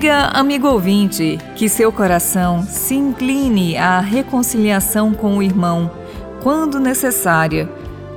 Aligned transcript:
Amiga, 0.00 0.30
amigo 0.32 0.66
ouvinte, 0.66 1.38
que 1.54 1.68
seu 1.68 1.92
coração 1.92 2.62
se 2.62 2.94
incline 2.94 3.76
à 3.76 4.00
reconciliação 4.00 5.12
com 5.12 5.36
o 5.36 5.42
irmão, 5.42 5.90
quando 6.42 6.80
necessária, 6.80 7.68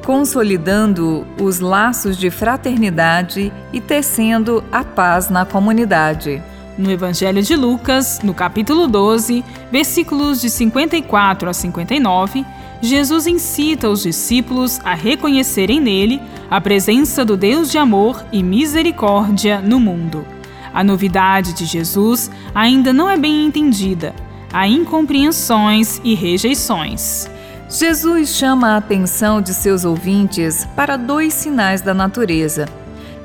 consolidando 0.05 1.27
os 1.41 1.59
laços 1.59 2.17
de 2.17 2.29
fraternidade 2.29 3.51
e 3.73 3.81
tecendo 3.81 4.63
a 4.71 4.85
paz 4.85 5.29
na 5.29 5.43
comunidade. 5.43 6.41
No 6.77 6.89
Evangelho 6.89 7.43
de 7.43 7.53
Lucas, 7.53 8.21
no 8.23 8.33
capítulo 8.33 8.87
12, 8.87 9.43
versículos 9.69 10.39
de 10.39 10.49
54 10.49 11.49
a 11.49 11.53
59, 11.53 12.45
Jesus 12.81 13.27
incita 13.27 13.89
os 13.89 14.03
discípulos 14.03 14.79
a 14.85 14.93
reconhecerem 14.93 15.81
nele 15.81 16.21
a 16.49 16.61
presença 16.61 17.25
do 17.25 17.35
Deus 17.35 17.69
de 17.69 17.77
amor 17.77 18.23
e 18.31 18.41
misericórdia 18.41 19.59
no 19.59 19.81
mundo. 19.81 20.25
A 20.73 20.83
novidade 20.83 21.53
de 21.53 21.65
Jesus 21.65 22.31
ainda 22.53 22.91
não 22.91 23.09
é 23.09 23.17
bem 23.17 23.45
entendida. 23.45 24.13
Há 24.51 24.67
incompreensões 24.67 26.01
e 26.03 26.15
rejeições. 26.15 27.29
Jesus 27.69 28.29
chama 28.29 28.69
a 28.69 28.77
atenção 28.77 29.41
de 29.41 29.53
seus 29.53 29.85
ouvintes 29.85 30.67
para 30.75 30.97
dois 30.97 31.33
sinais 31.33 31.81
da 31.81 31.93
natureza. 31.93 32.67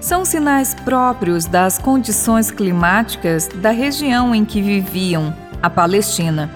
São 0.01 0.25
sinais 0.25 0.75
próprios 0.75 1.45
das 1.45 1.79
condições 1.79 2.51
climáticas 2.51 3.49
da 3.49 3.71
região 3.71 4.35
em 4.35 4.45
que 4.45 4.63
viviam, 4.63 5.35
a 5.63 5.69
Palestina. 5.69 6.51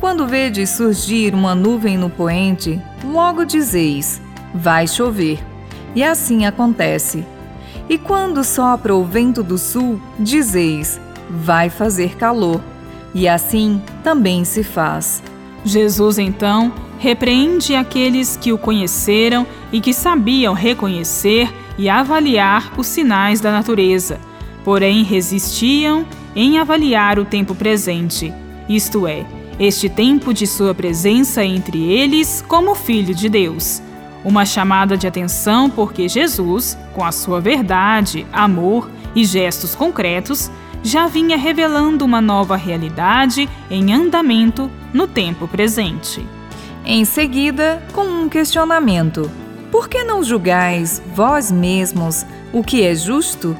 Quando 0.00 0.26
vedes 0.26 0.70
surgir 0.70 1.34
uma 1.34 1.54
nuvem 1.54 1.96
no 1.96 2.10
poente, 2.10 2.80
logo 3.04 3.44
dizeis: 3.44 4.20
vai 4.54 4.86
chover. 4.86 5.38
E 5.94 6.04
assim 6.04 6.46
acontece. 6.46 7.24
E 7.88 7.96
quando 7.96 8.44
sopra 8.44 8.94
o 8.94 9.04
vento 9.04 9.42
do 9.42 9.56
sul, 9.56 10.00
dizeis: 10.18 11.00
vai 11.30 11.70
fazer 11.70 12.16
calor. 12.16 12.60
E 13.14 13.26
assim 13.26 13.80
também 14.04 14.44
se 14.44 14.62
faz. 14.62 15.22
Jesus 15.64 16.18
então 16.18 16.72
repreende 16.98 17.74
aqueles 17.74 18.36
que 18.36 18.52
o 18.52 18.58
conheceram 18.58 19.46
e 19.72 19.80
que 19.80 19.94
sabiam 19.94 20.52
reconhecer 20.52 21.52
e 21.78 21.88
avaliar 21.88 22.72
os 22.76 22.86
sinais 22.86 23.40
da 23.40 23.52
natureza, 23.52 24.20
porém 24.64 25.04
resistiam 25.04 26.04
em 26.34 26.58
avaliar 26.58 27.18
o 27.18 27.24
tempo 27.24 27.54
presente, 27.54 28.32
isto 28.68 29.06
é, 29.06 29.24
este 29.58 29.88
tempo 29.88 30.34
de 30.34 30.46
sua 30.46 30.74
presença 30.74 31.44
entre 31.44 31.90
eles 31.90 32.44
como 32.46 32.74
Filho 32.74 33.14
de 33.14 33.28
Deus 33.28 33.80
uma 34.24 34.44
chamada 34.44 34.96
de 34.96 35.06
atenção 35.06 35.70
porque 35.70 36.08
Jesus, 36.08 36.76
com 36.94 37.04
a 37.04 37.12
sua 37.12 37.40
verdade, 37.40 38.26
amor 38.32 38.90
e 39.14 39.24
gestos 39.24 39.74
concretos, 39.74 40.50
já 40.82 41.08
vinha 41.08 41.36
revelando 41.36 42.04
uma 42.04 42.20
nova 42.20 42.56
realidade 42.56 43.48
em 43.70 43.92
andamento 43.92 44.70
no 44.92 45.06
tempo 45.06 45.48
presente. 45.48 46.24
Em 46.84 47.04
seguida, 47.04 47.82
com 47.92 48.02
um 48.02 48.28
questionamento: 48.28 49.30
Por 49.70 49.88
que 49.88 50.04
não 50.04 50.22
julgais 50.22 51.02
vós 51.14 51.50
mesmos 51.50 52.24
o 52.52 52.62
que 52.62 52.82
é 52.82 52.94
justo? 52.94 53.56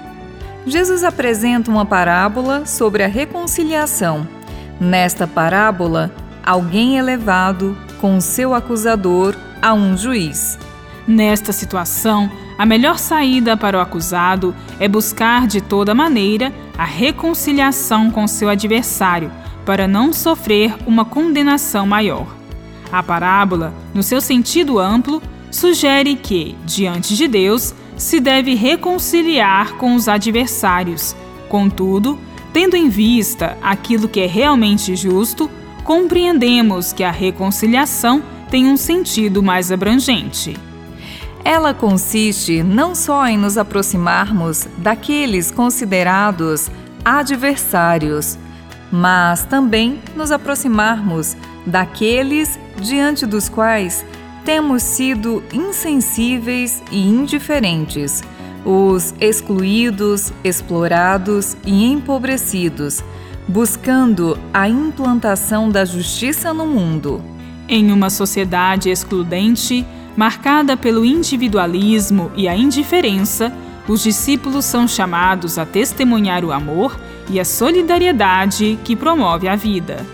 Jesus 0.67 1.03
apresenta 1.03 1.71
uma 1.71 1.87
parábola 1.87 2.67
sobre 2.67 3.03
a 3.03 3.09
reconciliação. 3.09 4.27
Nesta 4.81 5.27
parábola, 5.27 6.13
alguém 6.45 6.99
é 6.99 7.03
levado 7.03 7.77
com 8.01 8.21
seu 8.21 8.55
acusador 8.55 9.35
a 9.61 9.75
um 9.75 9.97
juiz. 9.97 10.59
Nesta 11.07 11.53
situação, 11.53 12.31
a 12.59 12.67
melhor 12.67 12.99
saída 12.99 13.57
para 13.57 13.79
o 13.79 13.81
acusado 13.81 14.55
é 14.79 14.87
buscar 14.87 15.47
de 15.47 15.61
toda 15.61 15.95
maneira 15.95 16.53
a 16.77 16.85
reconciliação 16.85 18.11
com 18.11 18.27
seu 18.27 18.49
adversário, 18.49 19.33
para 19.65 19.89
não 19.89 20.13
sofrer 20.13 20.75
uma 20.87 21.05
condenação 21.05 21.87
maior. 21.87 22.27
A 22.91 23.03
parábola, 23.03 23.75
no 23.95 24.03
seu 24.03 24.21
sentido 24.21 24.79
amplo, 24.79 25.23
sugere 25.51 26.15
que, 26.15 26.57
diante 26.65 27.15
de 27.17 27.29
Deus, 27.29 27.75
se 27.97 28.21
deve 28.21 28.55
reconciliar 28.55 29.75
com 29.75 29.95
os 29.95 30.09
adversários. 30.09 31.15
Contudo, 31.49 32.19
tendo 32.53 32.77
em 32.77 32.89
vista 32.89 33.59
aquilo 33.63 34.09
que 34.09 34.21
é 34.21 34.27
realmente 34.27 34.95
justo, 34.97 35.51
compreendemos 35.85 36.93
que 36.93 37.05
a 37.05 37.11
reconciliação 37.11 38.23
tem 38.51 38.67
um 38.67 38.77
sentido 38.77 39.43
mais 39.43 39.71
abrangente. 39.71 40.57
Ela 41.45 41.73
consiste 41.73 42.63
não 42.63 42.95
só 42.95 43.27
em 43.27 43.39
nos 43.39 43.57
aproximarmos 43.57 44.67
daqueles 44.79 45.51
considerados 45.51 46.71
adversários, 47.05 48.39
mas 48.91 49.45
também 49.45 50.01
nos 50.17 50.31
aproximarmos 50.31 51.37
daqueles 51.67 52.59
diante 52.81 53.27
dos 53.27 53.49
quais 53.49 54.05
temos 54.45 54.83
sido 54.83 55.43
insensíveis 55.53 56.83
e 56.91 57.07
indiferentes, 57.07 58.23
os 58.65 59.15
excluídos, 59.21 60.33
explorados 60.43 61.57
e 61.65 61.85
empobrecidos, 61.85 63.03
buscando 63.47 64.39
a 64.53 64.69
implantação 64.69 65.71
da 65.71 65.85
justiça 65.85 66.53
no 66.53 66.67
mundo. 66.67 67.23
Em 67.69 67.93
uma 67.93 68.09
sociedade 68.09 68.89
excludente, 68.89 69.87
marcada 70.17 70.75
pelo 70.75 71.05
individualismo 71.05 72.33
e 72.35 72.49
a 72.49 72.57
indiferença, 72.57 73.53
os 73.87 74.03
discípulos 74.03 74.65
são 74.65 74.89
chamados 74.89 75.59
a 75.59 75.67
testemunhar 75.67 76.47
o 76.47 76.53
amor 76.53 76.99
e 77.29 77.39
a 77.39 77.45
solidariedade 77.45 78.79
que 78.85 78.97
promove 78.97 79.49
a 79.49 79.55
vida. 79.55 80.05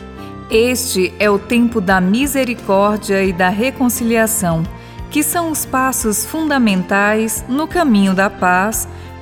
Este 0.50 1.14
é 1.18 1.30
o 1.30 1.38
tempo 1.38 1.80
da 1.80 2.00
misericórdia 2.00 3.22
e 3.22 3.32
da 3.32 3.50
reconciliação, 3.50 4.64
que 5.08 5.22
são 5.22 5.48
os 5.48 5.64
passos 5.64 6.26
fundamentais 6.26 7.44
no 7.48 7.68
caminho 7.68 8.14
da 8.14 8.28
paz 8.28 8.88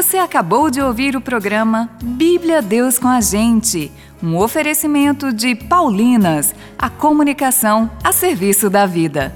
Você 0.00 0.16
acabou 0.16 0.70
de 0.70 0.80
ouvir 0.80 1.14
o 1.14 1.20
programa 1.20 1.90
Bíblia 2.02 2.62
Deus 2.62 2.98
com 2.98 3.06
a 3.06 3.20
Gente, 3.20 3.92
um 4.22 4.34
oferecimento 4.34 5.30
de 5.30 5.54
Paulinas, 5.54 6.54
a 6.78 6.88
comunicação 6.88 7.90
a 8.02 8.10
serviço 8.10 8.70
da 8.70 8.86
vida. 8.86 9.30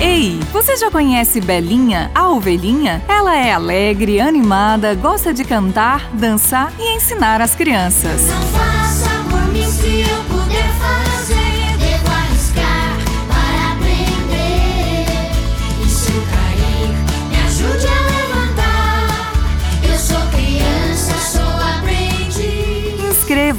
Ei, 0.00 0.40
você 0.52 0.76
já 0.76 0.90
conhece 0.90 1.40
Belinha, 1.40 2.10
a 2.16 2.28
ovelhinha? 2.30 3.00
Ela 3.08 3.36
é 3.36 3.52
alegre, 3.52 4.20
animada, 4.20 4.92
gosta 4.96 5.32
de 5.32 5.44
cantar, 5.44 6.10
dançar 6.14 6.72
e 6.76 6.96
ensinar 6.96 7.40
as 7.40 7.54
crianças. 7.54 8.22
Não 8.22 8.42
faça 8.48 9.08
por 9.30 9.52
mim 9.52 9.70
se 9.70 10.00
eu 10.00 10.19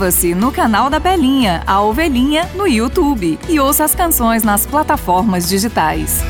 Inscreva-se 0.02 0.34
no 0.34 0.52
canal 0.52 0.90
da 0.90 0.98
Belinha, 0.98 1.62
a 1.68 1.80
ovelhinha, 1.80 2.50
no 2.56 2.66
YouTube 2.66 3.38
e 3.48 3.60
ouça 3.60 3.84
as 3.84 3.94
canções 3.94 4.42
nas 4.42 4.66
plataformas 4.66 5.48
digitais. 5.48 6.24